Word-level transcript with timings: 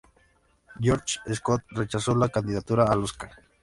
George 0.79 1.19
C. 1.27 1.35
Scott 1.35 1.61
rechazó 1.69 2.15
la 2.15 2.29
candidatura 2.29 2.85
al 2.85 3.03
Oscar. 3.03 3.29